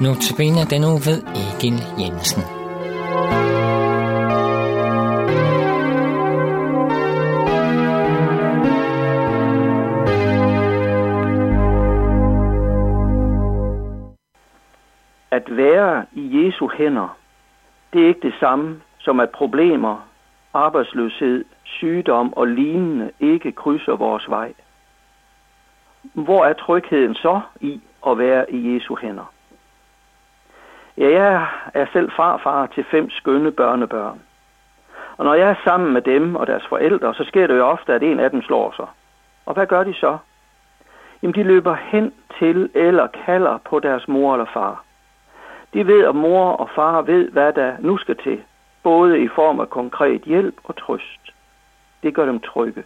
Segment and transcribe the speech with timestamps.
[0.00, 2.42] Notabene den uge ved Egil Jensen.
[15.30, 17.16] At være i Jesu hænder,
[17.92, 20.08] det er ikke det samme som at problemer,
[20.54, 24.52] arbejdsløshed, sygdom og lignende ikke krydser vores vej.
[26.14, 29.32] Hvor er trygheden så i at være i Jesu hænder?
[30.98, 34.20] Ja, jeg er selv farfar til fem skønne børnebørn.
[35.16, 37.94] Og når jeg er sammen med dem og deres forældre, så sker det jo ofte,
[37.94, 38.86] at en af dem slår sig.
[39.46, 40.18] Og hvad gør de så?
[41.22, 44.84] Jamen, de løber hen til eller kalder på deres mor eller far.
[45.74, 48.42] De ved, at mor og far ved, hvad der nu skal til,
[48.82, 51.34] både i form af konkret hjælp og trøst.
[52.02, 52.84] Det gør dem trygge.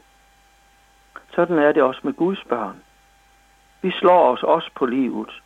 [1.34, 2.76] Sådan er det også med Guds børn.
[3.82, 5.42] Vi slår os også på livet.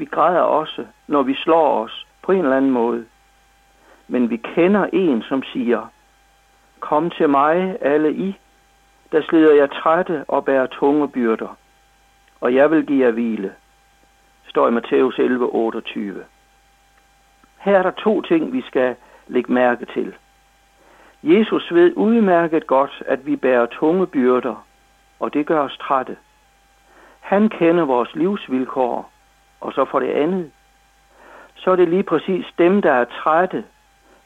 [0.00, 3.06] Vi græder også, når vi slår os på en eller anden måde.
[4.08, 5.92] Men vi kender en, som siger,
[6.80, 8.38] Kom til mig, alle I,
[9.12, 11.56] der slider jeg trætte og bærer tunge byrder,
[12.40, 13.54] og jeg vil give jer hvile.
[14.48, 16.24] Står i Matthæus 11, 28.
[17.58, 20.14] Her er der to ting, vi skal lægge mærke til.
[21.22, 24.66] Jesus ved udmærket godt, at vi bærer tunge byrder,
[25.20, 26.16] og det gør os trætte.
[27.20, 29.09] Han kender vores livsvilkår,
[29.60, 30.50] og så for det andet,
[31.56, 33.64] så er det lige præcis dem, der er trætte,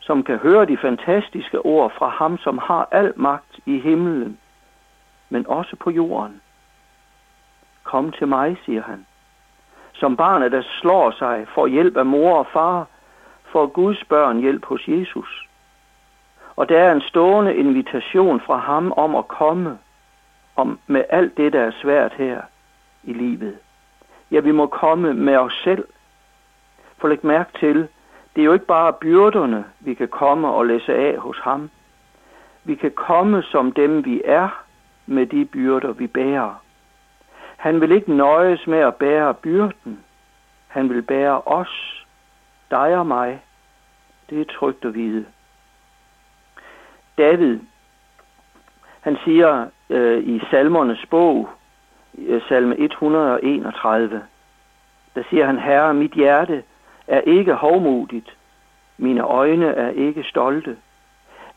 [0.01, 4.39] som kan høre de fantastiske ord fra ham, som har al magt i himlen,
[5.29, 6.41] men også på jorden.
[7.83, 9.07] Kom til mig, siger han.
[9.93, 12.87] Som barnet, der slår sig for hjælp af mor og far,
[13.45, 15.49] får Guds børn hjælp hos Jesus.
[16.57, 19.79] Og der er en stående invitation fra ham om at komme
[20.57, 22.43] om med alt det, der er svært her
[23.03, 23.59] i livet.
[24.35, 25.85] Ja, vi må komme med os selv.
[26.99, 27.89] For læg mærke til,
[28.35, 31.71] det er jo ikke bare byrderne, vi kan komme og læse af hos ham.
[32.65, 34.65] Vi kan komme som dem, vi er,
[35.07, 36.63] med de byrder, vi bærer.
[37.57, 40.01] Han vil ikke nøjes med at bære byrden.
[40.69, 42.05] Han vil bære os,
[42.71, 43.43] dig og mig.
[44.31, 45.27] Det er trygt at vide.
[47.19, 47.61] David,
[49.01, 51.49] han siger øh, i salmernes bog,
[52.19, 54.23] Øh, salme 131,
[55.15, 56.63] der siger han, Herre, mit hjerte
[57.07, 58.37] er ikke hovmodigt,
[58.99, 60.77] mine øjne er ikke stolte.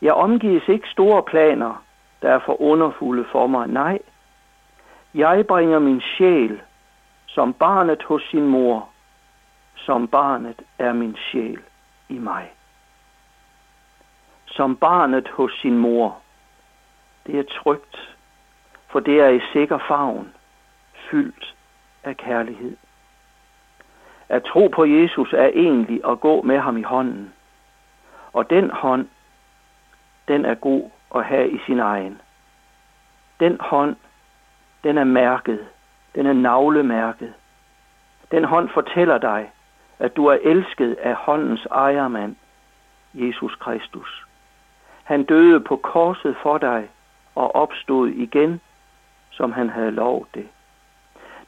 [0.02, 1.84] Jeg omgives ikke store planer,
[2.22, 3.68] der er for underfulde for mig.
[3.68, 3.98] Nej,
[5.14, 6.60] jeg bringer min sjæl
[7.26, 8.88] som barnet hos sin mor,
[9.74, 11.60] som barnet er min sjæl
[12.08, 12.52] i mig.
[14.46, 16.18] Som barnet hos sin mor.
[17.26, 18.16] Det er trygt,
[18.88, 20.34] for det er i sikker favn,
[21.10, 21.54] fyldt
[22.04, 22.76] af kærlighed.
[24.28, 27.32] At tro på Jesus er egentlig at gå med ham i hånden.
[28.32, 29.08] Og den hånd,
[30.28, 32.20] den er god at have i sin egen.
[33.40, 33.96] Den hånd,
[34.84, 35.66] den er mærket.
[36.14, 37.34] Den er navlemærket.
[38.30, 39.50] Den hånd fortæller dig,
[39.98, 42.36] at du er elsket af håndens ejermand,
[43.14, 44.26] Jesus Kristus.
[45.04, 46.88] Han døde på korset for dig
[47.34, 48.60] og opstod igen,
[49.30, 50.48] som han havde lovet det.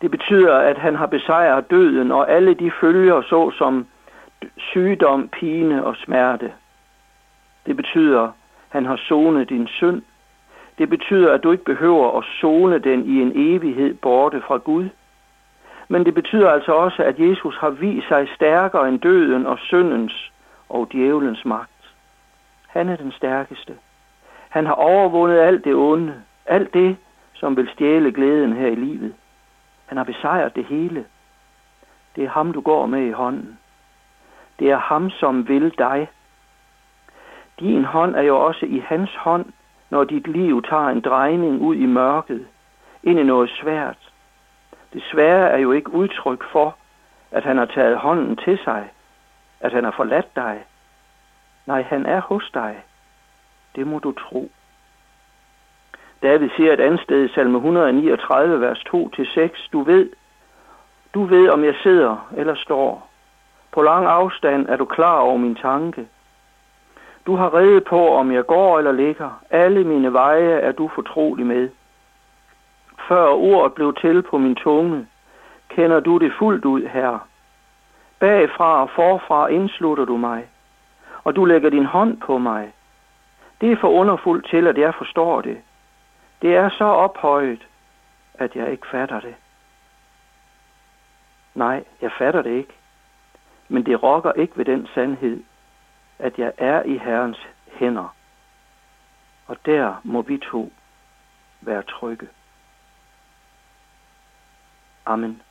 [0.00, 3.86] Det betyder, at han har besejret døden og alle de følger, så som
[4.56, 6.52] sygdom, pine og smerte.
[7.66, 8.30] Det betyder, at
[8.68, 10.02] han har sonet din synd.
[10.78, 14.88] Det betyder, at du ikke behøver at zone den i en evighed borte fra Gud.
[15.88, 20.32] Men det betyder altså også, at Jesus har vist sig stærkere end døden og syndens
[20.68, 21.70] og djævelens magt.
[22.66, 23.74] Han er den stærkeste.
[24.48, 26.14] Han har overvundet alt det onde,
[26.46, 26.96] alt det,
[27.34, 29.14] som vil stjæle glæden her i livet.
[29.90, 31.04] Han har besejret det hele.
[32.16, 33.58] Det er ham, du går med i hånden.
[34.58, 36.08] Det er ham, som vil dig.
[37.60, 39.46] Din hånd er jo også i hans hånd,
[39.90, 42.46] når dit liv tager en drejning ud i mørket,
[43.02, 44.12] ind i noget svært.
[44.92, 46.76] Det svære er jo ikke udtryk for,
[47.30, 48.90] at han har taget hånden til sig,
[49.60, 50.64] at han har forladt dig.
[51.66, 52.82] Nej, han er hos dig.
[53.76, 54.50] Det må du tro.
[56.22, 60.10] David siger et andet sted i salme 139, vers 2-6, du ved,
[61.14, 63.10] du ved, om jeg sidder eller står.
[63.72, 66.08] På lang afstand er du klar over min tanke.
[67.26, 69.40] Du har reddet på, om jeg går eller ligger.
[69.50, 71.68] Alle mine veje er du fortrolig med.
[73.08, 75.06] Før ordet blev til på min tunge,
[75.68, 77.18] kender du det fuldt ud, her.
[78.18, 80.46] Bagfra og forfra indslutter du mig,
[81.24, 82.72] og du lægger din hånd på mig.
[83.60, 85.56] Det er for underfuldt til, at jeg forstår det.
[86.42, 87.66] Det er så ophøjet,
[88.34, 89.34] at jeg ikke fatter det.
[91.54, 92.72] Nej, jeg fatter det ikke.
[93.68, 95.42] Men det rokker ikke ved den sandhed,
[96.18, 98.14] at jeg er i Herrens hænder.
[99.46, 100.72] Og der må vi to
[101.60, 102.28] være trygge.
[105.06, 105.42] Amen.